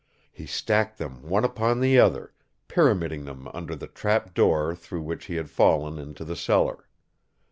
[0.31, 2.33] He stacked them one upon the other,
[2.67, 6.87] pyramiding them under the trap door through which he had fallen into the cellar.